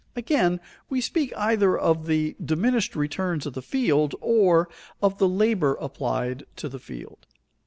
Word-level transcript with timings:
Again, 0.15 0.59
we 0.89 0.99
speak 0.99 1.31
either 1.37 1.77
of 1.77 2.07
the 2.07 2.35
diminished 2.43 2.95
returns 2.95 3.45
of 3.45 3.53
the 3.53 3.61
field, 3.61 4.15
or 4.19 4.67
of 4.99 5.19
the 5.19 5.29
labor 5.29 5.75
applied 5.75 6.43
to 6.55 6.67
the 6.67 6.79
field. 6.79 7.27